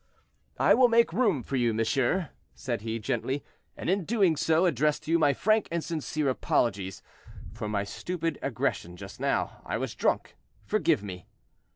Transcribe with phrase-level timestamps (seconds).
[0.59, 3.43] "I will make room for you, monsieur," said he, gently;
[3.77, 7.03] "and in doing so address to you my frank and sincere apologies
[7.53, 10.35] for my stupid aggression just now; I was drunk;
[10.65, 11.27] forgive me."